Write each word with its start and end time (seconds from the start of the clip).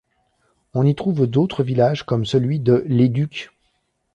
On 0.73 0.83
y 0.83 0.95
trouve 0.95 1.27
d’autres 1.27 1.61
villages 1.61 2.01
comme 2.07 2.25
celui 2.25 2.59
de 2.59 2.83
Les 2.87 3.07
Ducs. 3.07 3.51